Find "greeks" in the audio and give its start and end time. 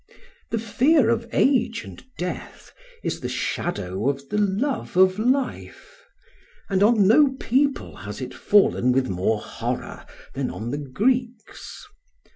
10.79-11.85